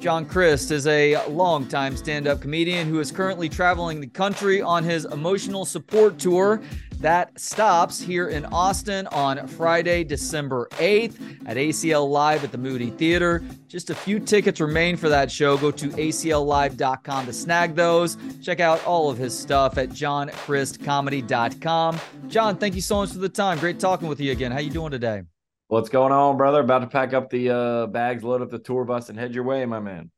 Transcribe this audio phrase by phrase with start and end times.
[0.00, 4.84] John Crist is a longtime stand up comedian who is currently traveling the country on
[4.84, 6.62] his emotional support tour
[7.00, 12.90] that stops here in Austin on Friday, December 8th at ACL Live at the Moody
[12.90, 13.42] Theater.
[13.68, 15.56] Just a few tickets remain for that show.
[15.56, 18.16] Go to acllive.com to snag those.
[18.42, 22.00] Check out all of his stuff at johncristcomedy.com.
[22.28, 23.58] John, thank you so much for the time.
[23.58, 24.50] Great talking with you again.
[24.50, 25.22] How are you doing today?
[25.68, 26.60] What's going on, brother?
[26.60, 29.44] About to pack up the uh, bags, load up the tour bus, and head your
[29.44, 30.10] way, my man.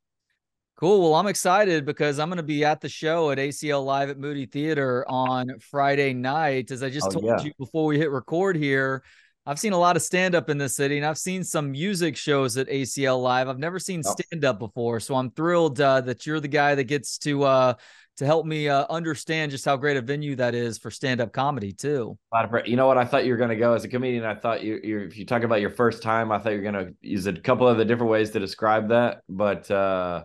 [0.77, 1.02] Cool.
[1.02, 4.18] Well, I'm excited because I'm going to be at the show at ACL Live at
[4.18, 6.70] Moody Theater on Friday night.
[6.70, 7.42] As I just oh, told yeah.
[7.42, 9.02] you before we hit record here,
[9.44, 12.16] I've seen a lot of stand up in this city and I've seen some music
[12.16, 13.48] shows at ACL Live.
[13.48, 15.00] I've never seen stand up before.
[15.00, 17.74] So I'm thrilled uh, that you're the guy that gets to uh,
[18.20, 21.33] to help me uh, understand just how great a venue that is for stand up
[21.33, 22.19] comedy too.
[22.66, 22.98] You know what?
[22.98, 24.27] I thought you were going to go as a comedian.
[24.27, 26.70] I thought you, you, if you talk about your first time, I thought you were
[26.70, 29.23] going to use a couple of the different ways to describe that.
[29.27, 30.25] But uh,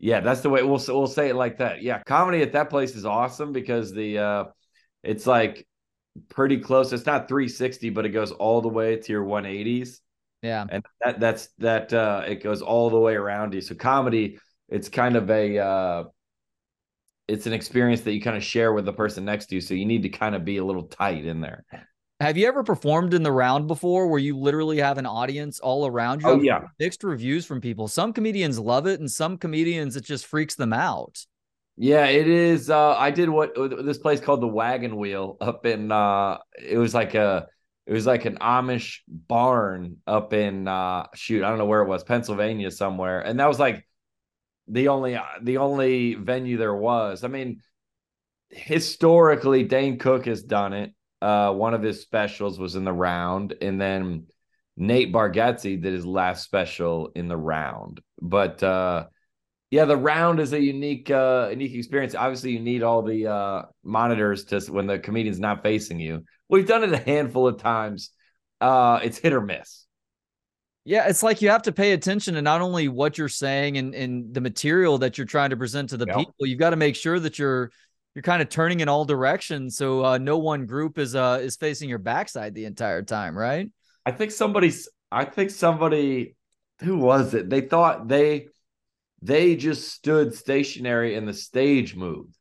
[0.00, 1.82] yeah, that's the way we'll we'll say it like that.
[1.82, 4.44] Yeah, comedy at that place is awesome because the uh
[5.04, 5.68] it's like
[6.30, 6.92] pretty close.
[6.92, 10.00] It's not 360, but it goes all the way to your 180s.
[10.42, 10.66] Yeah.
[10.68, 13.60] And that that's that uh it goes all the way around you.
[13.60, 16.04] So comedy, it's kind of a uh
[17.30, 19.60] it's an experience that you kind of share with the person next to you.
[19.60, 21.64] So you need to kind of be a little tight in there.
[22.18, 25.86] Have you ever performed in the round before where you literally have an audience all
[25.86, 26.28] around you?
[26.28, 26.62] Oh, yeah.
[26.78, 27.88] Mixed reviews from people.
[27.88, 31.24] Some comedians love it, and some comedians it just freaks them out.
[31.76, 32.68] Yeah, it is.
[32.68, 35.90] Uh, I did what this place called the Wagon Wheel up in.
[35.90, 37.46] Uh, it was like a,
[37.86, 40.68] it was like an Amish barn up in.
[40.68, 43.86] Uh, shoot, I don't know where it was, Pennsylvania somewhere, and that was like
[44.70, 47.24] the only the only venue there was.
[47.24, 47.60] I mean,
[48.50, 53.54] historically, Dane Cook has done it uh, one of his specials was in the round,
[53.60, 54.26] and then
[54.76, 58.00] Nate Bargatze did his last special in the round.
[58.20, 59.06] But uh,
[59.70, 62.14] yeah, the round is a unique, uh, unique experience.
[62.14, 66.24] Obviously, you need all the uh, monitors to when the comedian's not facing you.
[66.48, 68.10] We've done it a handful of times.
[68.60, 69.86] Uh, it's hit or miss.
[70.84, 73.94] Yeah, it's like you have to pay attention to not only what you're saying and,
[73.94, 76.16] and the material that you're trying to present to the yep.
[76.16, 76.46] people.
[76.46, 77.70] You've got to make sure that you're
[78.14, 81.56] you're kind of turning in all directions, so uh, no one group is uh is
[81.56, 83.70] facing your backside the entire time, right?
[84.06, 84.88] I think somebody's.
[85.12, 86.36] I think somebody.
[86.80, 87.50] Who was it?
[87.50, 88.48] They thought they
[89.20, 92.34] they just stood stationary and the stage moved.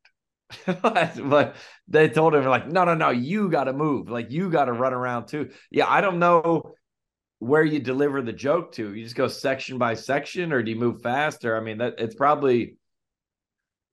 [0.66, 1.55] but
[1.88, 4.09] they told him like, no, no, no, you got to move.
[4.09, 5.49] Like you got to run around too.
[5.69, 6.73] Yeah, I don't know
[7.39, 8.94] where you deliver the joke to.
[8.94, 11.57] You just go section by section, or do you move faster?
[11.57, 12.75] I mean, that it's probably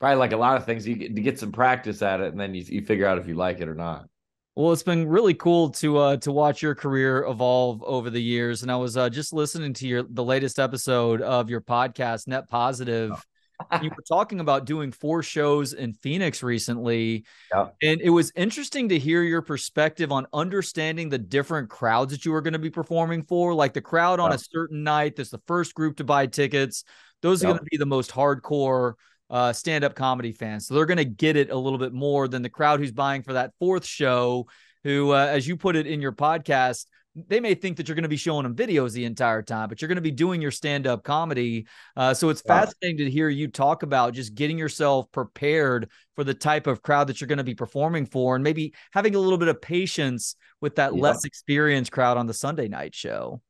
[0.00, 2.40] probably like a lot of things, you get to get some practice at it, and
[2.40, 4.06] then you, you figure out if you like it or not.
[4.54, 8.62] Well, it's been really cool to uh to watch your career evolve over the years,
[8.62, 12.48] and I was uh, just listening to your the latest episode of your podcast, Net
[12.48, 13.12] Positive.
[13.14, 13.20] Oh.
[13.82, 17.68] You were talking about doing four shows in Phoenix recently, yeah.
[17.82, 22.32] and it was interesting to hear your perspective on understanding the different crowds that you
[22.32, 23.54] were going to be performing for.
[23.54, 24.36] Like the crowd on yeah.
[24.36, 26.84] a certain night, that's the first group to buy tickets;
[27.22, 27.52] those are yeah.
[27.52, 28.94] going to be the most hardcore
[29.30, 30.66] uh, stand up comedy fans.
[30.66, 33.22] So they're going to get it a little bit more than the crowd who's buying
[33.22, 34.46] for that fourth show,
[34.84, 36.86] who, uh, as you put it in your podcast,
[37.28, 39.80] they may think that you're going to be showing them videos the entire time, but
[39.80, 41.66] you're going to be doing your stand up comedy.
[41.96, 46.34] Uh, so it's fascinating to hear you talk about just getting yourself prepared for the
[46.34, 49.38] type of crowd that you're going to be performing for and maybe having a little
[49.38, 51.02] bit of patience with that yeah.
[51.02, 53.40] less experienced crowd on the Sunday night show.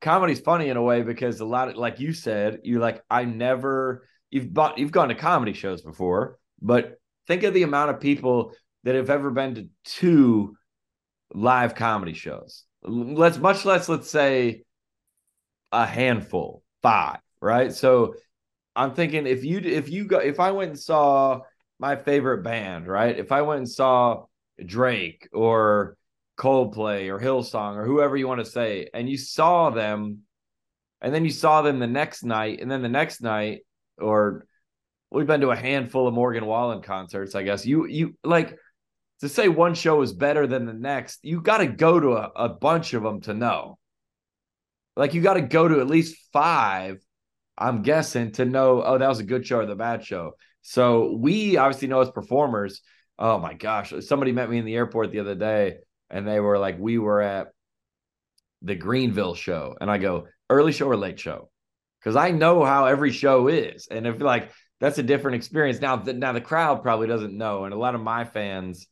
[0.00, 3.26] Comedy's funny in a way because a lot of, like you said, you're like, I
[3.26, 8.00] never you've bought you've gone to comedy shows before, but think of the amount of
[8.00, 8.54] people
[8.84, 10.56] that have ever been to two
[11.34, 12.64] live comedy shows.
[12.82, 14.62] Let's much less let's say
[15.72, 17.72] a handful, five, right?
[17.72, 18.14] So
[18.74, 21.40] I'm thinking if you if you go if I went and saw
[21.78, 23.18] my favorite band, right?
[23.18, 24.24] If I went and saw
[24.64, 25.96] Drake or
[26.38, 30.20] Coldplay or Hillsong or whoever you want to say, and you saw them,
[31.00, 33.60] and then you saw them the next night, and then the next night,
[33.98, 34.46] or
[35.10, 37.66] we've been to a handful of Morgan Wallen concerts, I guess.
[37.66, 38.56] You you like
[39.20, 42.30] to say one show is better than the next, you got to go to a,
[42.36, 43.78] a bunch of them to know.
[44.96, 47.00] Like you got to go to at least five,
[47.56, 50.32] I'm guessing, to know, oh, that was a good show or the bad show.
[50.62, 52.82] So we obviously know as performers,
[53.18, 55.76] oh my gosh, somebody met me in the airport the other day
[56.08, 57.48] and they were like, we were at
[58.62, 59.76] the Greenville show.
[59.80, 61.50] And I go, early show or late show?
[62.00, 64.50] because I know how every show is, and if like
[64.80, 65.80] that's a different experience.
[65.80, 68.86] Now, the, now the crowd probably doesn't know, and a lot of my fans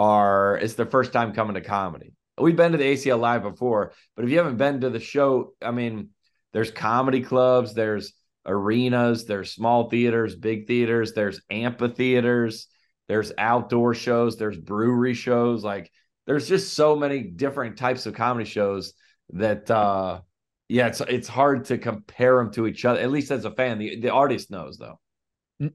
[0.00, 2.14] are it's their first time coming to comedy.
[2.38, 5.52] We've been to the ACL live before, but if you haven't been to the show,
[5.60, 6.08] I mean,
[6.54, 8.14] there's comedy clubs, there's
[8.46, 12.66] arenas, there's small theaters, big theaters, there's amphitheaters,
[13.08, 15.62] there's outdoor shows, there's brewery shows.
[15.62, 15.92] Like
[16.26, 18.94] there's just so many different types of comedy shows
[19.34, 20.22] that uh
[20.68, 23.00] yeah, it's it's hard to compare them to each other.
[23.00, 24.98] At least as a fan, the the artist knows though.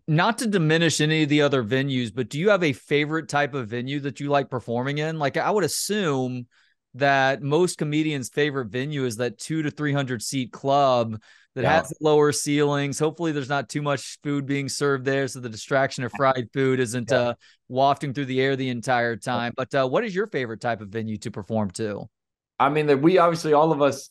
[0.08, 3.54] Not to diminish any of the other venues, but do you have a favorite type
[3.54, 5.20] of venue that you like performing in?
[5.20, 6.48] Like I would assume
[6.96, 11.22] that most comedians' favorite venue is that two to three hundred seat club
[11.54, 11.82] that yeah.
[11.82, 12.98] has lower ceilings.
[12.98, 16.80] Hopefully, there's not too much food being served there, so the distraction of fried food
[16.80, 17.18] isn't yeah.
[17.18, 17.34] uh,
[17.70, 19.54] wafting through the air the entire time.
[19.56, 22.10] But uh, what is your favorite type of venue to perform to?
[22.58, 24.10] I mean, that we obviously all of us,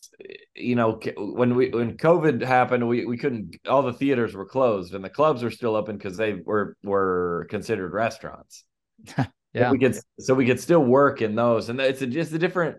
[0.55, 3.57] you know, when we when COVID happened, we we couldn't.
[3.67, 7.47] All the theaters were closed, and the clubs were still open because they were were
[7.49, 8.65] considered restaurants.
[9.55, 12.39] yeah, we could so we could still work in those, and it's a, just a
[12.39, 12.77] different,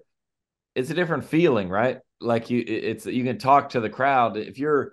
[0.75, 1.97] it's a different feeling, right?
[2.21, 4.91] like you it's you can talk to the crowd if you're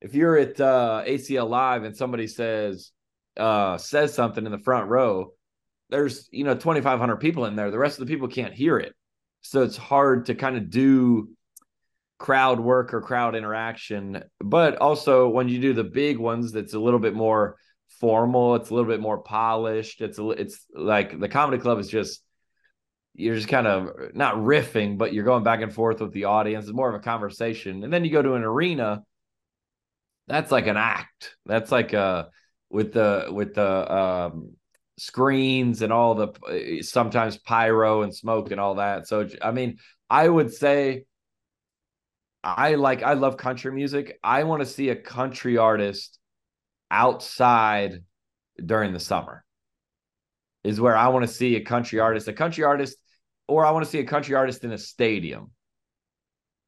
[0.00, 2.90] if you're at uh ACL live and somebody says
[3.36, 5.32] uh says something in the front row
[5.90, 8.94] there's you know 2500 people in there the rest of the people can't hear it
[9.42, 11.28] so it's hard to kind of do
[12.18, 16.78] crowd work or crowd interaction but also when you do the big ones that's a
[16.78, 17.56] little bit more
[18.00, 21.88] formal it's a little bit more polished it's a, it's like the comedy club is
[21.88, 22.22] just
[23.16, 26.66] you're just kind of not riffing, but you're going back and forth with the audience.
[26.66, 27.82] It's more of a conversation.
[27.82, 29.02] And then you go to an arena,
[30.28, 31.36] that's like an act.
[31.46, 32.24] That's like a uh,
[32.68, 34.52] with the with the um,
[34.98, 39.06] screens and all the sometimes pyro and smoke and all that.
[39.06, 39.78] So I mean,
[40.08, 41.04] I would say
[42.42, 44.18] I like I love country music.
[44.22, 46.18] I want to see a country artist
[46.90, 48.04] outside
[48.64, 49.44] during the summer
[50.64, 52.28] is where I want to see a country artist.
[52.28, 52.98] A country artist
[53.48, 55.50] or I want to see a country artist in a stadium.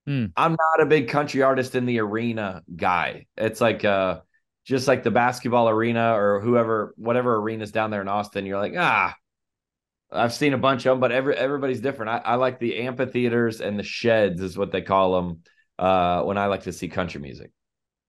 [0.07, 0.27] Hmm.
[0.37, 3.27] I'm not a big country artist in the arena guy.
[3.37, 4.21] It's like uh
[4.69, 8.45] just like the basketball arena or whoever whatever arenas down there in Austin.
[8.45, 9.17] You're like, ah,
[10.13, 12.11] I've seen a bunch of them, but every everybody's different.
[12.11, 15.43] I, I like the amphitheaters and the sheds is what they call them
[15.79, 17.51] uh when I like to see country music.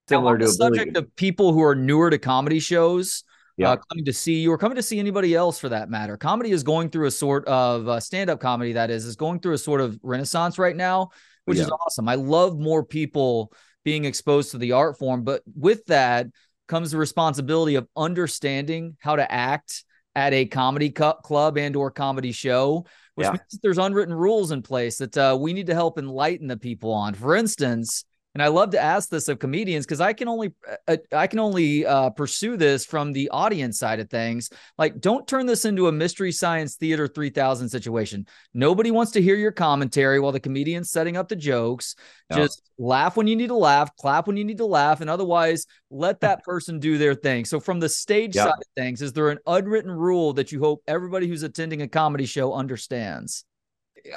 [0.09, 3.23] Similar to the subject of people who are newer to comedy shows
[3.57, 3.71] yeah.
[3.71, 6.17] uh, coming to see you or coming to see anybody else for that matter.
[6.17, 9.39] Comedy is going through a sort of uh, stand up comedy that is is going
[9.39, 11.09] through a sort of renaissance right now,
[11.45, 11.65] which yeah.
[11.65, 12.09] is awesome.
[12.09, 13.53] I love more people
[13.85, 16.27] being exposed to the art form, but with that
[16.69, 19.83] comes the responsibility of understanding how to act
[20.15, 22.85] at a comedy cu- club and or comedy show
[23.15, 23.31] which yeah.
[23.31, 26.93] means there's unwritten rules in place that uh, we need to help enlighten the people
[26.93, 28.05] on for instance
[28.35, 30.53] and I love to ask this of comedians because I can only
[30.87, 34.51] uh, I can only uh, pursue this from the audience side of things.
[34.77, 38.27] Like, don't turn this into a mystery science theater three thousand situation.
[38.53, 41.95] Nobody wants to hear your commentary while the comedian's setting up the jokes.
[42.29, 42.37] No.
[42.37, 45.65] Just laugh when you need to laugh, clap when you need to laugh, and otherwise
[45.89, 47.45] let that person do their thing.
[47.45, 48.45] So, from the stage yep.
[48.45, 51.87] side of things, is there an unwritten rule that you hope everybody who's attending a
[51.87, 53.43] comedy show understands?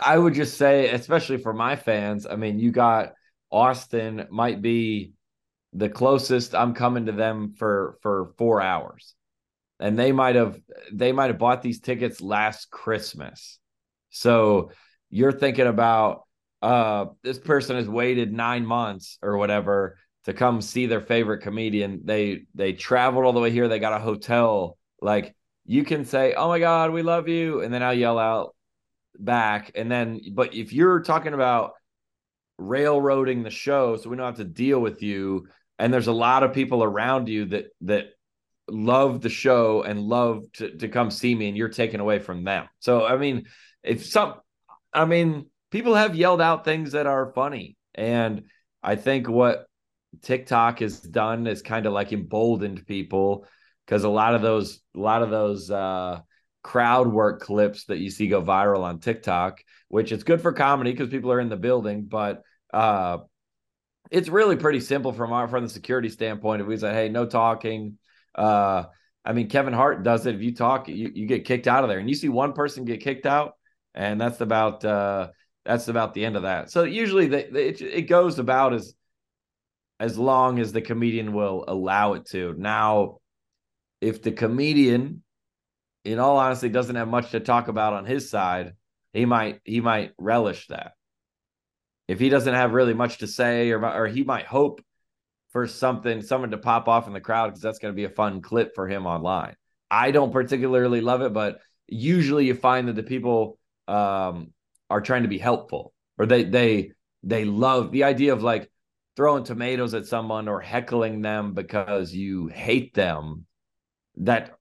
[0.01, 3.15] I would just say, especially for my fans, I mean, you got
[3.53, 5.13] Austin might be
[5.75, 9.15] the closest I'm coming to them for for four hours.
[9.79, 10.59] And they might have
[10.93, 13.59] they might have bought these tickets last Christmas.
[14.11, 14.71] So
[15.11, 16.23] you're thinking about
[16.63, 22.03] uh this person has waited nine months or whatever to come see their favorite comedian.
[22.05, 24.79] They they traveled all the way here, they got a hotel.
[25.01, 25.35] Like
[25.65, 28.55] you can say, Oh my God, we love you, and then I'll yell out
[29.19, 29.73] back.
[29.75, 31.73] And then but if you're talking about
[32.59, 35.49] railroading the show so we don't have to deal with you.
[35.79, 38.11] And there's a lot of people around you that that
[38.69, 42.45] love the show and love to, to come see me and you're taken away from
[42.45, 42.69] them.
[42.79, 43.47] So i mean
[43.83, 44.35] if some
[44.93, 47.77] i mean people have yelled out things that are funny.
[47.95, 48.45] And
[48.83, 49.67] i think what
[50.21, 53.47] tiktok has done is kind of like emboldened people
[53.87, 56.21] because a lot of those a lot of those uh
[56.63, 60.93] crowd work clips that you see go viral on TikTok, which is good for comedy
[60.93, 62.43] because people are in the building, but
[62.73, 63.19] uh
[64.11, 66.61] it's really pretty simple from our from the security standpoint.
[66.61, 67.99] If we say, hey, no talking.
[68.35, 68.85] Uh
[69.25, 70.35] I mean, Kevin Hart does it.
[70.35, 72.01] If you talk, you, you get kicked out of there.
[72.01, 73.55] And you see one person get kicked out,
[73.95, 75.29] and that's about uh
[75.65, 76.71] that's about the end of that.
[76.71, 78.95] So usually it, it goes about as
[80.01, 82.55] as long as the comedian will allow it to.
[82.59, 83.19] Now,
[84.01, 85.22] if the comedian
[86.05, 88.75] in all honesty, doesn't have much to talk about on his side,
[89.13, 90.93] he might he might relish that.
[92.09, 94.83] If he doesn't have really much to say, or or he might hope
[95.51, 98.11] for something, someone to pop off in the crowd because that's going to be a
[98.11, 99.55] fun clip for him online.
[99.91, 104.53] I don't particularly love it, but usually you find that the people um,
[104.89, 106.93] are trying to be helpful, or they they
[107.23, 108.71] they love the idea of like
[109.15, 113.45] throwing tomatoes at someone or heckling them because you hate them
[114.17, 114.57] that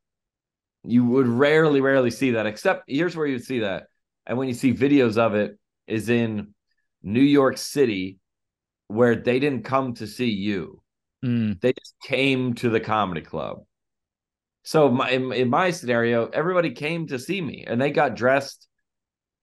[0.84, 3.84] you would rarely rarely see that except here's where you would see that.
[4.26, 5.58] And when you see videos of it
[5.88, 6.54] is in
[7.04, 8.20] new york city
[8.88, 10.82] where they didn't come to see you.
[11.24, 11.62] Mm.
[11.62, 13.60] they just came to the comedy club.
[14.64, 18.68] So my, in, in my scenario everybody came to see me and they got dressed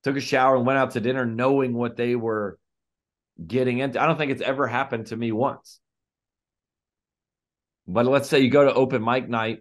[0.02, 2.58] took a shower and went out to dinner knowing what they were
[3.44, 4.00] getting into.
[4.00, 5.80] I don't think it's ever happened to me once.
[7.86, 9.60] But let's say you go to open mic night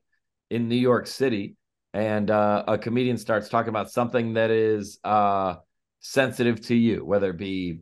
[0.49, 1.56] in New York City
[1.93, 5.55] and uh, a comedian starts talking about something that is uh,
[5.99, 7.81] sensitive to you, whether it be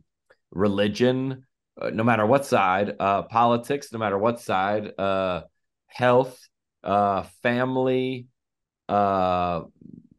[0.50, 1.44] religion,
[1.80, 5.42] uh, no matter what side, uh, politics, no matter what side, uh,
[5.86, 6.40] health,
[7.42, 8.26] family,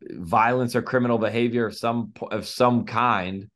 [0.09, 3.49] violence or criminal behavior of some of some kind.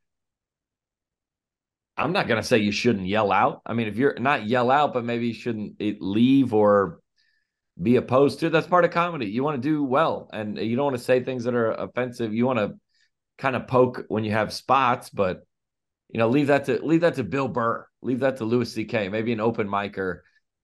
[1.97, 3.61] I'm not going to say you shouldn't yell out.
[3.65, 6.99] I mean, if you're not yell out, but maybe you shouldn't eh, leave or
[7.81, 8.49] be opposed to.
[8.49, 9.27] That's part of comedy.
[9.27, 12.33] You want to do well, and you don't want to say things that are offensive.
[12.33, 12.73] You want to
[13.37, 15.41] kind of poke when you have spots, but
[16.09, 17.87] you know, leave that to leave that to Bill Burr.
[18.01, 19.09] Leave that to Louis C.K.
[19.09, 20.19] Maybe an open micer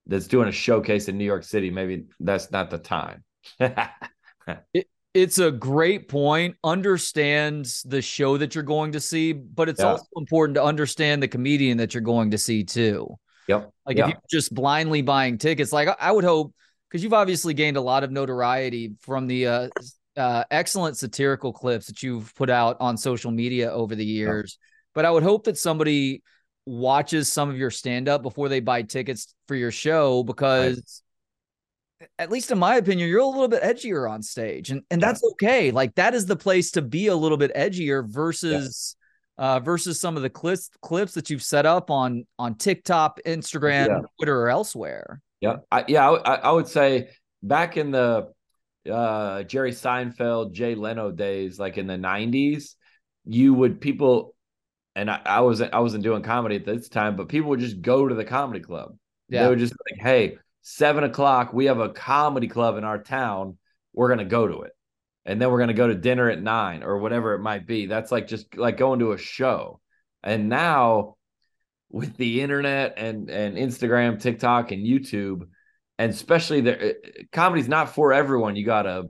[0.05, 1.69] that's doing a showcase in New York City.
[1.69, 3.23] Maybe that's not the time.
[3.59, 6.55] it, it's a great point.
[6.63, 9.87] Understands the show that you're going to see, but it's yeah.
[9.87, 13.15] also important to understand the comedian that you're going to see too.
[13.47, 13.71] Yep.
[13.85, 14.07] Like yep.
[14.07, 16.53] if you're just blindly buying tickets, like I would hope
[16.89, 19.69] because you've obviously gained a lot of notoriety from the uh,
[20.15, 24.57] uh, excellent satirical clips that you've put out on social media over the years.
[24.59, 24.67] Yep.
[24.95, 26.23] But I would hope that somebody
[26.65, 31.01] watches some of your stand up before they buy tickets for your show because
[32.01, 32.09] right.
[32.19, 35.07] at least in my opinion you're a little bit edgier on stage and and yeah.
[35.07, 38.97] that's okay like that is the place to be a little bit edgier versus
[39.39, 39.45] yeah.
[39.45, 43.87] uh versus some of the clips clips that you've set up on on TikTok, Instagram,
[43.87, 44.01] yeah.
[44.17, 45.21] Twitter or elsewhere.
[45.41, 45.57] Yeah.
[45.71, 47.09] I, yeah, I, I would say
[47.43, 48.31] back in the
[48.91, 52.75] uh Jerry Seinfeld, Jay Leno days like in the 90s,
[53.25, 54.35] you would people
[54.95, 57.81] and I, I wasn't I wasn't doing comedy at this time, but people would just
[57.81, 58.97] go to the comedy club.
[59.29, 59.43] Yeah.
[59.43, 63.57] They would just like, hey, seven o'clock, we have a comedy club in our town.
[63.93, 64.71] We're gonna go to it.
[65.25, 67.85] And then we're gonna go to dinner at nine or whatever it might be.
[67.85, 69.81] That's like just like going to a show.
[70.23, 71.16] And now
[71.89, 75.47] with the internet and and Instagram, TikTok, and YouTube,
[75.97, 76.95] and especially the
[77.31, 78.55] comedy's not for everyone.
[78.55, 79.05] You got a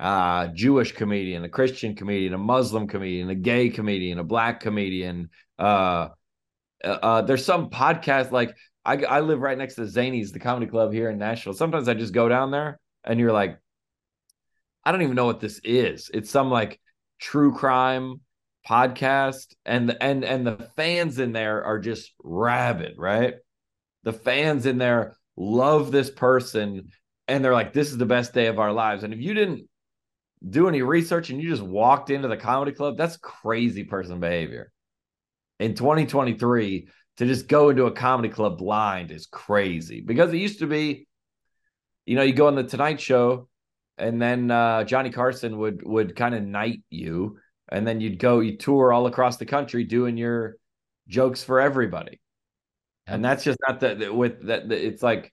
[0.00, 5.30] uh, Jewish comedian, a Christian comedian, a Muslim comedian, a gay comedian, a black comedian.
[5.58, 6.08] Uh,
[6.84, 10.66] uh, uh, there's some podcast like I, I live right next to Zanies, the comedy
[10.66, 11.52] club here in Nashville.
[11.52, 13.58] Sometimes I just go down there and you're like,
[14.84, 16.10] I don't even know what this is.
[16.14, 16.80] It's some like
[17.18, 18.20] true crime
[18.68, 23.34] podcast, and and and the fans in there are just rabid, right?
[24.04, 26.90] The fans in there love this person,
[27.26, 29.68] and they're like, "This is the best day of our lives." And if you didn't
[30.48, 34.70] do any research and you just walked into the comedy club, that's crazy person behavior.
[35.58, 40.60] In 2023, to just go into a comedy club blind is crazy because it used
[40.60, 41.08] to be,
[42.06, 43.48] you know, you go on the Tonight Show,
[43.96, 48.40] and then uh, Johnny Carson would would kind of knight you, and then you'd go,
[48.40, 50.56] you tour all across the country doing your
[51.08, 52.20] jokes for everybody,
[53.06, 54.70] and that's just not that with that.
[54.70, 55.32] It's like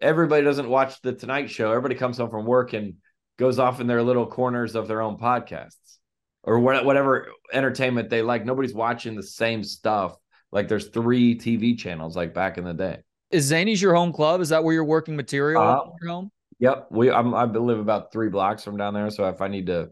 [0.00, 1.70] everybody doesn't watch the Tonight Show.
[1.70, 2.94] Everybody comes home from work and
[3.38, 5.98] goes off in their little corners of their own podcasts
[6.42, 8.44] or whatever entertainment they like.
[8.44, 10.16] Nobody's watching the same stuff.
[10.50, 12.98] Like there's three TV channels like back in the day.
[13.30, 14.40] Is Zanies your home club?
[14.40, 16.30] Is that where you're working material uh, your home?
[16.60, 16.88] Yep.
[16.90, 19.10] We I'm, I live about three blocks from down there.
[19.10, 19.90] So if I need to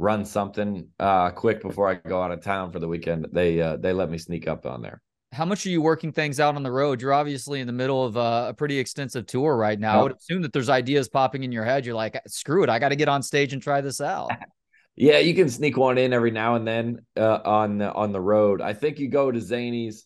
[0.00, 3.76] run something uh quick before I go out of town for the weekend, they uh
[3.76, 5.02] they let me sneak up on there.
[5.32, 7.00] How much are you working things out on the road?
[7.00, 9.92] You're obviously in the middle of a, a pretty extensive tour right now.
[9.92, 10.00] Yep.
[10.00, 11.86] I would assume that there's ideas popping in your head.
[11.86, 14.32] You're like, screw it, I got to get on stage and try this out.
[14.96, 18.20] yeah, you can sneak one in every now and then uh, on the on the
[18.20, 18.60] road.
[18.60, 20.02] I think you go to Zanies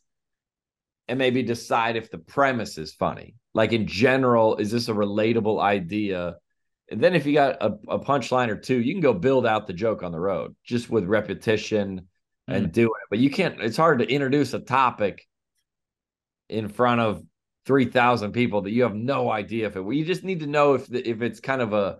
[1.08, 3.36] and maybe decide if the premise is funny.
[3.54, 6.36] Like in general, is this a relatable idea?
[6.90, 9.66] And then if you got a, a punchline or two, you can go build out
[9.66, 12.08] the joke on the road just with repetition
[12.46, 12.72] and mm.
[12.72, 13.02] do it.
[13.10, 15.26] But you can't, it's hard to introduce a topic
[16.48, 17.22] in front of
[17.66, 20.86] 3,000 people that you have no idea if it, you just need to know if,
[20.86, 21.96] the, if it's kind of a,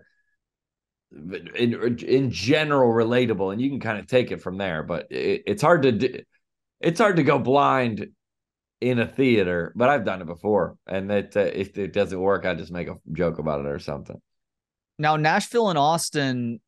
[1.11, 5.43] in, in general relatable and you can kind of take it from there but it,
[5.47, 6.19] it's hard to do,
[6.81, 8.07] it's hard to go blind
[8.81, 12.45] in a theater but i've done it before and that uh, if it doesn't work
[12.45, 14.19] i just make a joke about it or something
[14.99, 16.59] now nashville and austin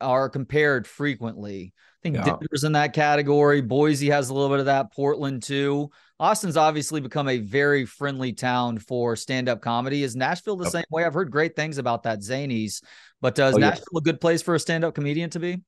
[0.00, 2.24] are compared frequently I think yeah.
[2.24, 3.62] Denver's in that category.
[3.62, 4.92] Boise has a little bit of that.
[4.92, 5.90] Portland too.
[6.20, 10.02] Austin's obviously become a very friendly town for stand-up comedy.
[10.02, 11.04] Is Nashville the same way?
[11.04, 12.82] I've heard great things about that Zanies,
[13.22, 13.98] but does oh, Nashville yeah.
[13.98, 15.62] a good place for a stand-up comedian to be?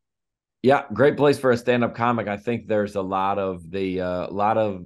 [0.62, 2.28] Yeah, great place for a stand-up comic.
[2.28, 4.84] I think there's a lot of the a uh, lot of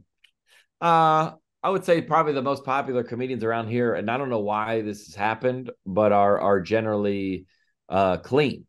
[0.81, 4.41] uh I would say probably the most popular comedians around here, and I don't know
[4.41, 7.47] why this has happened, but are are generally
[7.89, 8.67] uh clean,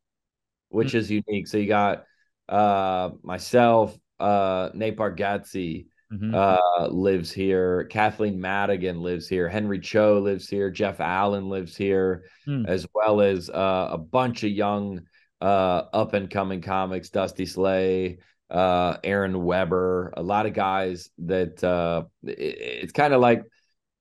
[0.70, 0.98] which mm-hmm.
[0.98, 1.48] is unique.
[1.48, 2.04] So you got
[2.50, 6.36] uh myself, uh Nate Bargatze, mm-hmm.
[6.36, 12.26] uh lives here, Kathleen Madigan lives here, Henry Cho lives here, Jeff Allen lives here,
[12.46, 12.68] mm.
[12.68, 15.04] as well as uh, a bunch of young
[15.40, 18.18] uh up and coming comics, Dusty Slay,
[18.52, 23.44] uh, Aaron Weber, a lot of guys that uh, it, it's kind of like,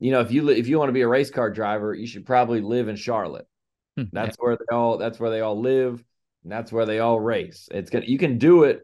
[0.00, 2.26] you know, if you if you want to be a race car driver, you should
[2.26, 3.46] probably live in Charlotte.
[3.96, 6.02] Hmm, that's where they all that's where they all live,
[6.42, 7.68] and that's where they all race.
[7.70, 8.80] It's gonna you can do it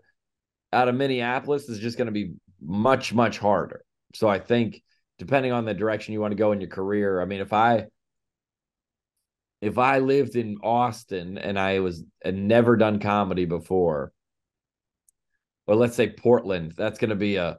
[0.73, 1.69] out of Minneapolis.
[1.69, 3.85] It's just going to be much much harder.
[4.15, 4.83] So I think
[5.19, 7.87] depending on the direction you want to go in your career, I mean, if I
[9.61, 14.13] if I lived in Austin and I was had never done comedy before,
[15.67, 17.59] or let's say Portland, that's going to be a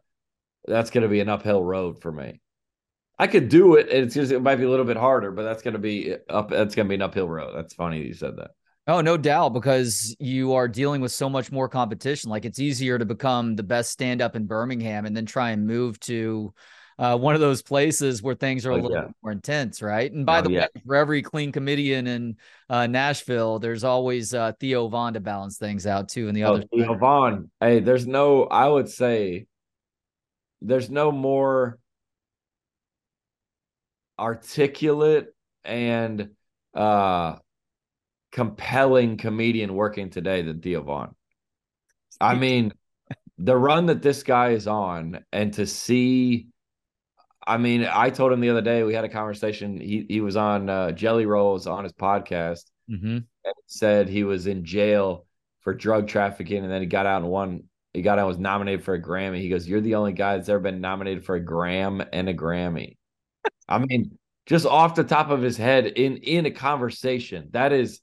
[0.65, 2.41] that's going to be an uphill road for me.
[3.19, 3.87] I could do it.
[3.89, 6.49] It's just it might be a little bit harder, but that's going to be up.
[6.49, 7.53] That's going to be an uphill road.
[7.55, 8.51] That's funny you said that.
[8.89, 12.29] Oh, no doubt, because you are dealing with so much more competition.
[12.29, 15.67] Like it's easier to become the best stand up in Birmingham and then try and
[15.67, 16.53] move to
[16.99, 19.01] uh, one of those places where things are a oh, little yeah.
[19.05, 20.11] bit more intense, right?
[20.11, 20.67] And by oh, the yeah.
[20.73, 22.37] way, for every clean comedian in
[22.69, 26.27] uh, Nashville, there's always uh, Theo Von to balance things out too.
[26.27, 29.45] And the oh, other Theo Von, hey, there's no, I would say,
[30.61, 31.77] there's no more
[34.19, 35.27] articulate
[35.63, 36.29] and
[36.73, 37.35] uh
[38.31, 41.15] compelling comedian working today than Theo Von.
[42.19, 42.73] I mean,
[43.37, 46.47] the run that this guy is on, and to see
[47.47, 49.79] I mean, I told him the other day we had a conversation.
[49.79, 53.17] He he was on uh, Jelly Rolls on his podcast mm-hmm.
[53.17, 55.25] and said he was in jail
[55.61, 57.63] for drug trafficking, and then he got out and won.
[57.93, 59.39] He got out and was nominated for a Grammy.
[59.39, 62.33] He goes, "You're the only guy that's ever been nominated for a Gram and a
[62.33, 62.97] Grammy."
[63.69, 68.01] I mean, just off the top of his head in in a conversation that is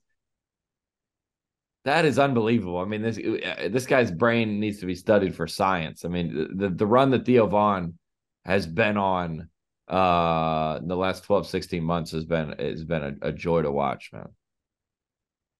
[1.84, 2.78] that is unbelievable.
[2.78, 6.06] I mean, this uh, this guy's brain needs to be studied for science.
[6.06, 7.98] I mean, the the run that Theo Von
[8.44, 9.48] has been on
[9.88, 14.10] uh the last 12 16 months has been has been a, a joy to watch
[14.12, 14.28] man.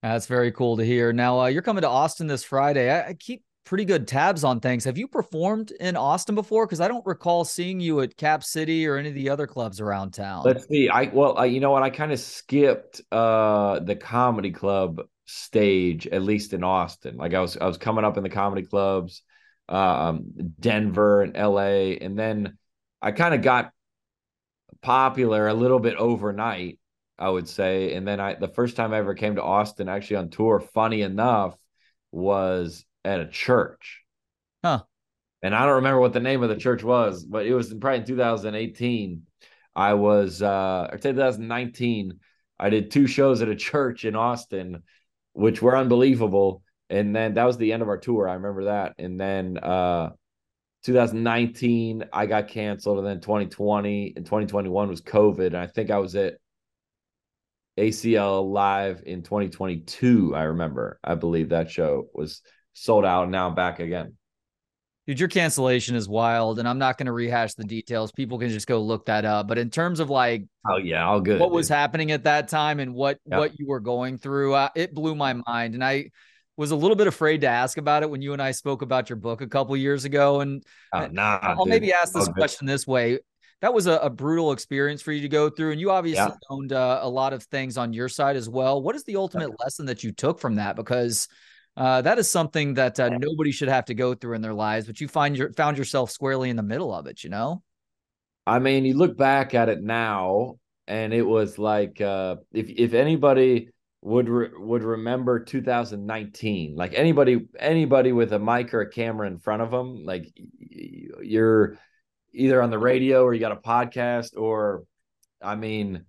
[0.01, 1.13] That's very cool to hear.
[1.13, 2.89] Now uh, you're coming to austin this friday.
[2.89, 4.83] I, I, keep pretty good tabs on things.
[4.85, 6.65] Have you performed in austin before?
[6.65, 9.79] Because i don't recall seeing you at cap city or any of the other clubs
[9.79, 10.43] around town.
[10.43, 10.89] Let's see.
[10.89, 11.83] I well I, you know what?
[11.83, 17.17] I kind of skipped uh the comedy club stage at least in austin.
[17.17, 19.21] Like i was i was coming up in the comedy clubs
[19.69, 20.25] um
[20.59, 22.57] denver and la and then
[23.05, 23.71] I kind of got
[24.81, 26.79] popular a little bit overnight,
[27.19, 27.93] I would say.
[27.93, 31.03] And then I the first time I ever came to Austin actually on tour, funny
[31.03, 31.55] enough,
[32.11, 34.01] was at a church.
[34.63, 34.85] Huh.
[35.43, 37.99] And I don't remember what the name of the church was, but it was probably
[37.99, 39.21] in 2018.
[39.75, 42.19] I was uh or 2019.
[42.59, 44.81] I did two shows at a church in Austin,
[45.33, 46.63] which were unbelievable.
[46.89, 48.27] And then that was the end of our tour.
[48.27, 48.95] I remember that.
[48.97, 50.09] And then uh
[50.85, 55.47] 2019, I got canceled, and then 2020 and 2021 was COVID.
[55.47, 56.35] And I think I was at
[57.75, 60.35] ACL Live in 2022.
[60.35, 60.99] I remember.
[61.03, 62.43] I believe that show was
[62.73, 64.13] sold out, and now I'm back again.
[65.07, 68.11] Dude, your cancellation is wild, and I'm not going to rehash the details.
[68.11, 69.47] People can just go look that up.
[69.47, 71.39] But in terms of like, oh yeah, all good.
[71.39, 71.55] What dude.
[71.55, 73.39] was happening at that time and what yep.
[73.39, 75.73] what you were going through, uh, it blew my mind.
[75.73, 76.11] And I
[76.57, 79.09] was a little bit afraid to ask about it when you and I spoke about
[79.09, 80.41] your book a couple years ago.
[80.41, 80.63] And
[80.93, 81.69] oh, nah, I'll dude.
[81.69, 83.19] maybe ask this question this way.
[83.61, 85.71] That was a, a, brutal experience for you to go through.
[85.71, 86.35] And you obviously yeah.
[86.49, 88.81] owned uh, a lot of things on your side as well.
[88.81, 89.55] What is the ultimate okay.
[89.59, 90.75] lesson that you took from that?
[90.75, 91.27] Because
[91.77, 94.87] uh, that is something that uh, nobody should have to go through in their lives,
[94.87, 97.63] but you find your found yourself squarely in the middle of it, you know?
[98.45, 100.55] I mean, you look back at it now
[100.87, 103.69] and it was like uh, if if anybody
[104.05, 109.39] would re- would remember 2019 like anybody anybody with a mic or a camera in
[109.39, 110.31] front of them like
[111.21, 111.77] you're
[112.31, 114.83] either on the radio or you got a podcast or
[115.41, 116.05] i mean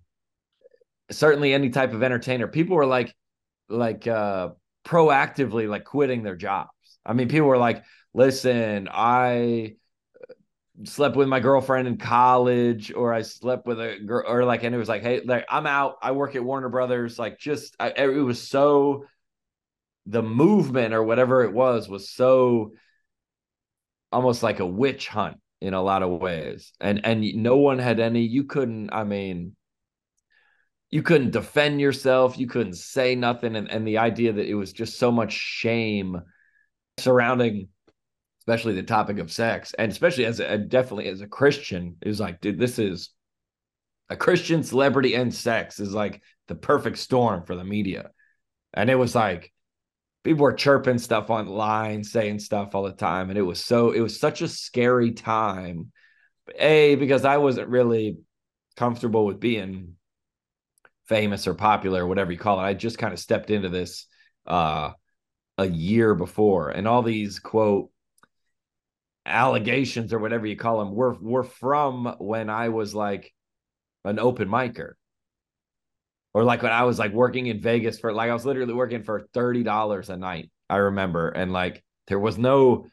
[1.11, 2.47] certainly any type of entertainer.
[2.47, 3.15] People were like
[3.69, 4.49] like uh
[4.85, 6.69] proactively like quitting their jobs.
[7.05, 7.83] I mean people were like
[8.13, 9.75] listen i
[10.83, 14.75] slept with my girlfriend in college or I slept with a girl or like and
[14.75, 15.95] it was like hey like I'm out.
[16.01, 17.17] I work at Warner Brothers.
[17.17, 19.05] Like just I, it was so
[20.05, 22.73] the movement or whatever it was was so
[24.11, 26.71] almost like a witch hunt in a lot of ways.
[26.79, 29.55] And and no one had any you couldn't i mean
[30.89, 32.37] you couldn't defend yourself.
[32.37, 33.55] You couldn't say nothing.
[33.55, 36.21] And, and the idea that it was just so much shame
[36.97, 37.67] surrounding
[38.47, 42.39] especially the topic of sex and especially as a definitely as a christian is like
[42.39, 43.09] dude this is
[44.09, 48.11] a christian celebrity and sex is like the perfect storm for the media.
[48.73, 49.51] And it was like
[50.23, 54.01] people were chirping stuff online saying stuff all the time and it was so it
[54.01, 55.91] was such a scary time.
[56.57, 58.17] A because i wasn't really
[58.77, 59.95] comfortable with being
[61.07, 62.63] famous or popular or whatever you call it.
[62.63, 64.05] I just kind of stepped into this
[64.45, 64.91] uh
[65.57, 67.89] a year before and all these quote
[69.27, 73.33] allegations or whatever you call them were were from when I was like
[74.05, 74.93] an open micer.
[76.33, 79.03] Or like when I was like working in Vegas for like I was literally working
[79.03, 80.51] for $30 a night.
[80.69, 82.87] I remember and like there was no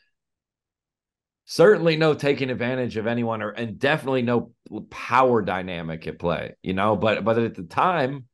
[1.44, 4.52] certainly no taking advantage of anyone or and definitely no
[4.90, 8.26] power dynamic at play, you know, but but at the time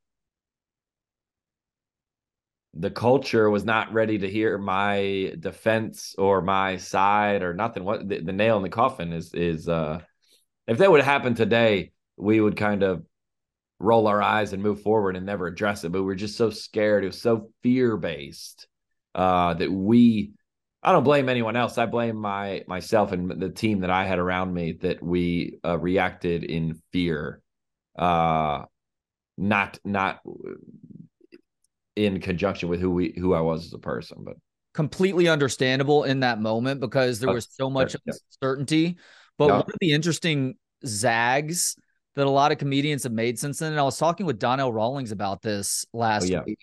[2.75, 7.85] the culture was not ready to hear my defense or my side or nothing.
[7.85, 10.01] What the, the nail in the coffin is is uh
[10.67, 13.05] if that would happen today, we would kind of
[13.81, 15.91] roll our eyes and move forward and never address it.
[15.91, 17.03] But we are just so scared.
[17.03, 18.69] It was so fear based
[19.15, 20.33] uh, that we.
[20.83, 21.77] I don't blame anyone else.
[21.77, 25.79] I blame my myself and the team that I had around me that we uh,
[25.79, 27.43] reacted in fear,
[27.99, 28.63] uh,
[29.37, 30.21] not not
[31.97, 34.19] in conjunction with who we who I was as a person.
[34.21, 34.37] But
[34.75, 38.97] completely understandable in that moment because there was so much uncertainty.
[39.39, 41.77] But one of the interesting zags
[42.17, 44.73] that a lot of comedians have made since then, and I was talking with Donnell
[44.73, 46.43] Rawlings about this last oh, yeah.
[46.47, 46.59] week,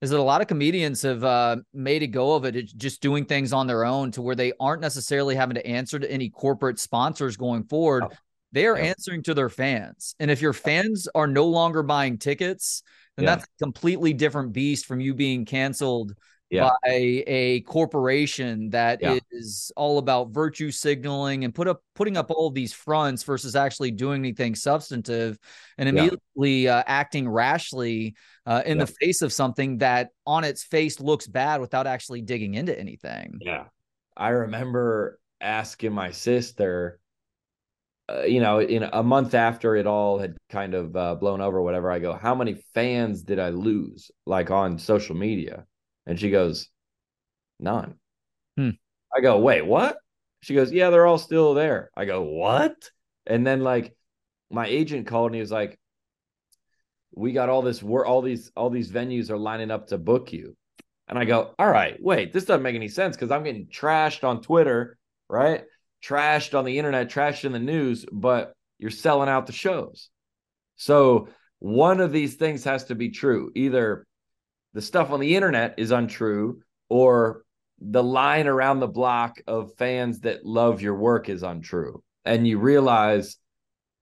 [0.00, 3.24] is that a lot of comedians have uh, made a go of it, just doing
[3.24, 6.78] things on their own to where they aren't necessarily having to answer to any corporate
[6.78, 8.04] sponsors going forward.
[8.06, 8.10] Oh.
[8.52, 8.84] They are yeah.
[8.84, 10.14] answering to their fans.
[10.20, 12.82] And if your fans are no longer buying tickets,
[13.16, 13.34] then yeah.
[13.34, 16.14] that's a completely different beast from you being canceled
[16.52, 16.70] yeah.
[16.84, 19.18] by a corporation that yeah.
[19.30, 23.90] is all about virtue signaling and put up putting up all these fronts versus actually
[23.90, 25.38] doing anything substantive
[25.78, 31.00] and immediately uh, acting rashly uh, in the face of something that on its face
[31.00, 33.38] looks bad without actually digging into anything.
[33.40, 33.64] Yeah.
[34.14, 37.00] I remember asking my sister
[38.12, 41.62] uh, you know, in a month after it all had kind of uh, blown over,
[41.62, 45.64] whatever, I go, how many fans did I lose, like on social media?
[46.06, 46.68] And she goes,
[47.60, 47.94] none.
[48.56, 48.70] Hmm.
[49.14, 49.98] I go, wait, what?
[50.40, 51.90] She goes, yeah, they're all still there.
[51.96, 52.74] I go, what?
[53.26, 53.94] And then like
[54.50, 55.78] my agent called and he was like,
[57.14, 60.32] we got all this work, all these, all these venues are lining up to book
[60.32, 60.56] you.
[61.08, 64.24] And I go, all right, wait, this doesn't make any sense because I'm getting trashed
[64.24, 64.98] on Twitter,
[65.28, 65.64] right?
[66.04, 70.10] Trashed on the internet, trashed in the news, but you're selling out the shows.
[70.76, 73.52] So one of these things has to be true.
[73.54, 74.06] Either
[74.74, 77.44] the stuff on the internet is untrue or
[77.80, 82.02] the line around the block of fans that love your work is untrue.
[82.24, 83.36] And you realize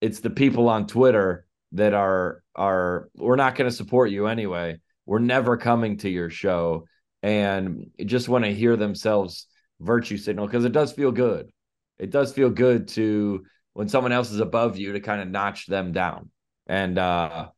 [0.01, 4.77] it's the people on Twitter that are are we're not going to support you anyway.
[5.05, 6.85] We're never coming to your show
[7.23, 9.47] and just want to hear themselves
[9.79, 11.51] virtue signal because it does feel good
[11.99, 15.67] it does feel good to when someone else is above you to kind of notch
[15.67, 16.29] them down.
[16.67, 17.49] And uh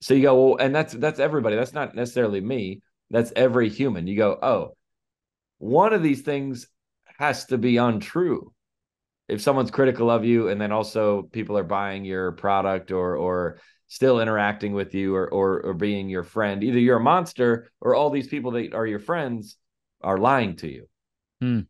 [0.00, 1.56] so you go, well, and that's that's everybody.
[1.56, 2.82] That's not necessarily me.
[3.10, 4.06] That's every human.
[4.06, 4.76] You go, oh,
[5.58, 6.68] one of these things
[7.18, 8.52] has to be untrue.
[9.26, 13.58] If someone's critical of you, and then also people are buying your product or or
[13.88, 17.94] still interacting with you or or, or being your friend, either you're a monster or
[17.94, 19.56] all these people that are your friends
[20.00, 20.86] are lying to you.
[21.40, 21.60] Hmm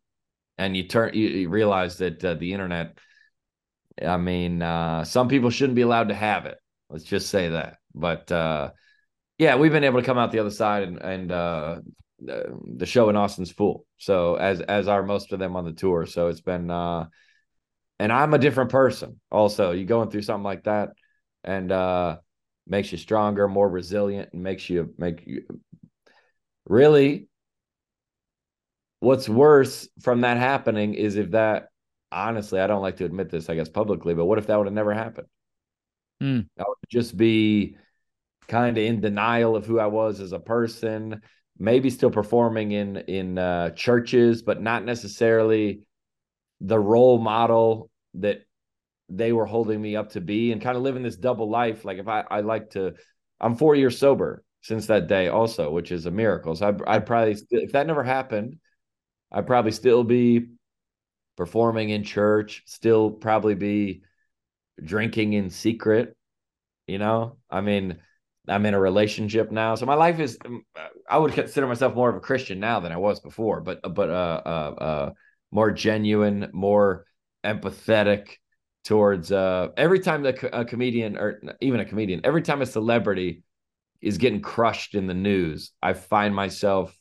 [0.59, 2.97] and you turn you, you realize that uh, the internet
[4.05, 6.57] i mean uh, some people shouldn't be allowed to have it.
[6.89, 7.77] Let's just say that.
[7.95, 8.71] But uh,
[9.37, 11.79] yeah we've been able to come out the other side and and uh,
[12.19, 13.85] the show in austin's full.
[13.97, 16.05] So as as are most of them on the tour.
[16.05, 17.07] So it's been uh,
[17.97, 19.71] and i'm a different person also.
[19.71, 20.89] You going through something like that
[21.43, 22.17] and uh,
[22.67, 25.43] makes you stronger more resilient and makes you make you
[26.65, 27.28] really
[28.99, 31.69] what's worse from that happening is if that
[32.11, 34.67] honestly, I don't like to admit this, I guess publicly, but what if that would
[34.67, 35.27] have never happened?
[36.21, 36.47] Mm.
[36.57, 37.77] I would just be
[38.47, 41.21] kind of in denial of who I was as a person,
[41.57, 45.81] maybe still performing in in uh, churches, but not necessarily
[46.61, 48.41] the role model that
[49.07, 51.85] they were holding me up to be, and kind of living this double life.
[51.85, 52.95] Like if I I like to,
[53.39, 56.55] I'm four years sober, since that day, also, which is a miracle.
[56.55, 58.57] So I'd, I'd probably, if that never happened,
[59.31, 60.47] I'd probably still be
[61.37, 64.01] performing in church, still probably be
[64.83, 66.15] drinking in secret.
[66.87, 67.99] You know, I mean,
[68.47, 70.37] I'm in a relationship now, so my life is.
[71.09, 74.09] I would consider myself more of a Christian now than I was before, but but
[74.09, 75.11] uh uh, uh
[75.51, 77.05] more genuine, more
[77.43, 78.37] empathetic
[78.85, 83.43] towards uh every time the a comedian or even a comedian, every time a celebrity
[84.01, 86.97] is getting crushed in the news, I find myself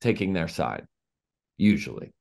[0.00, 0.86] taking their side,
[1.56, 2.12] usually.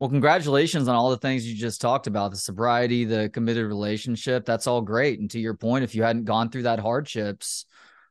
[0.00, 4.44] Well, congratulations on all the things you just talked about the sobriety, the committed relationship.
[4.44, 5.20] That's all great.
[5.20, 7.64] And to your point, if you hadn't gone through that hardships,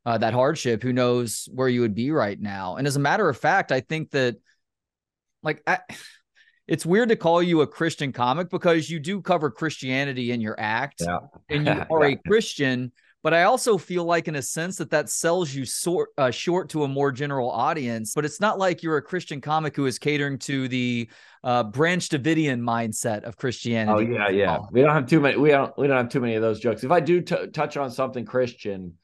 [0.05, 2.77] uh, that hardship, who knows where you would be right now?
[2.77, 4.37] And as a matter of fact, I think that,
[5.43, 5.79] like, I,
[6.67, 10.57] it's weird to call you a Christian comic because you do cover Christianity in your
[10.57, 11.19] act, yeah.
[11.49, 15.09] and you are a Christian but I also feel like, in a sense, that that
[15.09, 18.13] sells you sort uh, short to a more general audience.
[18.13, 21.09] But it's not like you're a Christian comic who is catering to the
[21.43, 24.07] uh, Branch Davidian mindset of Christianity.
[24.11, 24.59] Oh yeah, yeah.
[24.71, 25.37] We don't have too many.
[25.37, 25.75] We don't.
[25.77, 26.83] We don't have too many of those jokes.
[26.83, 28.97] If I do t- touch on something Christian,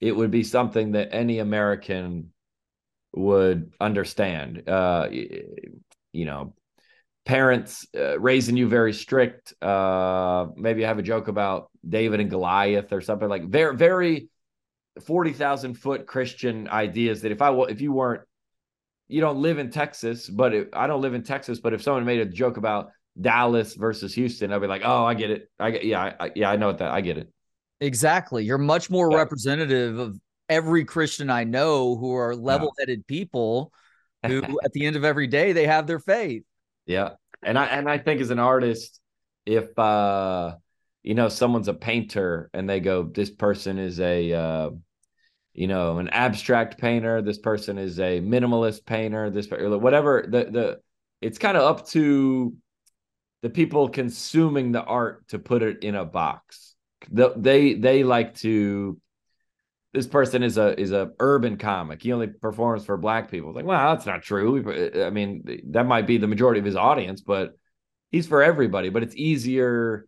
[0.00, 2.32] it would be something that any American
[3.14, 4.68] would understand.
[4.68, 6.54] Uh, you know,
[7.24, 9.54] parents uh, raising you very strict.
[9.62, 14.28] Uh, maybe I have a joke about David and Goliath or something like very, very
[15.04, 17.22] forty thousand foot Christian ideas.
[17.22, 18.22] That if I if you weren't,
[19.08, 21.60] you don't live in Texas, but if, I don't live in Texas.
[21.60, 25.14] But if someone made a joke about Dallas versus Houston, I'd be like, oh, I
[25.14, 25.50] get it.
[25.58, 26.90] I get, yeah, I, yeah, I know what that.
[26.90, 27.28] I get it.
[27.80, 28.44] Exactly.
[28.44, 29.18] You're much more yeah.
[29.18, 33.04] representative of every Christian I know who are level headed yeah.
[33.08, 33.72] people
[34.26, 36.42] who, at the end of every day, they have their faith.
[36.90, 37.10] Yeah.
[37.42, 39.00] And I and I think as an artist,
[39.46, 40.56] if uh
[41.04, 44.70] you know someone's a painter and they go, this person is a uh
[45.54, 50.80] you know an abstract painter, this person is a minimalist painter, this whatever the the
[51.20, 52.54] it's kind of up to
[53.42, 56.74] the people consuming the art to put it in a box.
[57.12, 59.00] The, they they like to
[59.92, 62.02] this person is a is a urban comic.
[62.02, 63.50] He only performs for black people.
[63.50, 65.04] It's like, well, that's not true.
[65.04, 67.56] I mean, that might be the majority of his audience, but
[68.10, 68.88] he's for everybody.
[68.88, 70.06] But it's easier,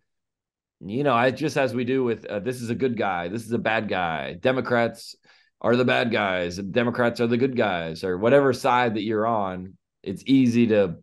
[0.81, 1.15] you know.
[1.15, 3.59] I just as we do with uh, this is a good guy, this is a
[3.59, 4.35] bad guy.
[4.35, 5.17] Democrats
[5.61, 6.59] are the bad guys.
[6.59, 9.77] Democrats are the good guys, or whatever side that you're on.
[10.05, 10.99] It's easy to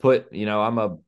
[0.00, 0.34] put.
[0.34, 0.98] You know, I'm a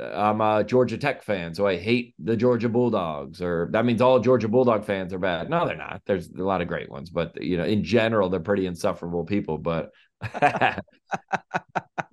[0.00, 4.20] I'm a Georgia Tech fan, so I hate the Georgia Bulldogs, or that means all
[4.20, 5.50] Georgia Bulldog fans are bad.
[5.50, 6.02] No, they're not.
[6.06, 9.58] There's a lot of great ones, but you know, in general, they're pretty insufferable people.
[9.58, 9.90] But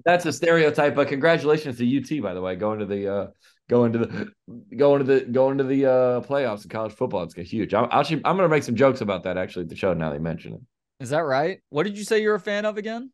[0.06, 0.96] that's a stereotype.
[0.96, 3.28] But congratulations to UT, by the way, going to the uh,
[3.70, 4.32] going to the
[4.76, 7.24] going to the going to the uh, playoffs in college football.
[7.24, 7.74] It's huge.
[7.74, 10.12] I'm actually I'm going to make some jokes about that actually at the show now
[10.12, 10.62] they mention it.
[11.00, 11.60] Is that right?
[11.70, 13.12] What did you say you're a fan of again?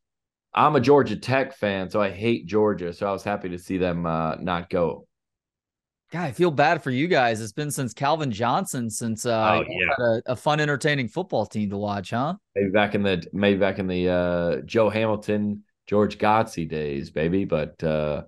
[0.53, 2.93] I'm a Georgia Tech fan, so I hate Georgia.
[2.93, 5.07] So I was happy to see them uh, not go.
[6.11, 7.39] God, I feel bad for you guys.
[7.39, 10.05] It's been since Calvin Johnson, since uh, oh, yeah.
[10.27, 12.35] a, a, fun, entertaining football team to watch, huh?
[12.53, 17.45] Maybe back in the maybe back in the uh, Joe Hamilton, George Godsey days, baby.
[17.45, 18.23] But uh,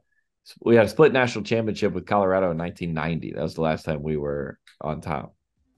[0.61, 3.33] we had a split national championship with Colorado in 1990.
[3.33, 5.35] That was the last time we were on top.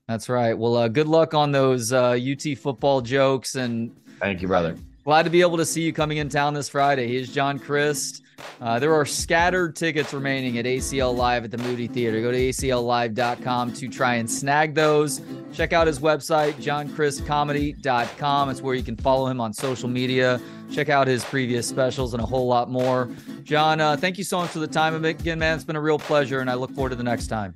[0.07, 0.55] That's right.
[0.55, 4.77] Well, uh, good luck on those UT uh, football jokes, and thank you, brother.
[5.05, 7.07] Glad to be able to see you coming in town this Friday.
[7.07, 8.23] He's John Crist.
[8.59, 12.19] Uh, there are scattered tickets remaining at ACL Live at the Moody Theater.
[12.21, 15.21] Go to acllive.com to try and snag those.
[15.53, 18.49] Check out his website, johncristcomedy.com.
[18.49, 20.41] It's where you can follow him on social media.
[20.71, 23.07] Check out his previous specials and a whole lot more.
[23.43, 25.53] John, uh, thank you so much for the time again, man.
[25.55, 27.53] It's been a real pleasure, and I look forward to the next time.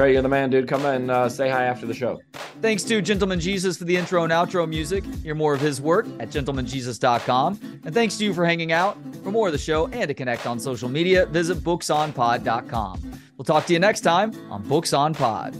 [0.00, 0.66] Trey, you're the man, dude.
[0.66, 2.22] Come and uh, say hi after the show.
[2.62, 5.04] Thanks to Gentleman Jesus for the intro and outro music.
[5.22, 7.80] Hear more of his work at gentlemanjesus.com.
[7.84, 8.96] And thanks to you for hanging out.
[9.22, 13.20] For more of the show and to connect on social media, visit booksonpod.com.
[13.36, 15.54] We'll talk to you next time on Books on Pod.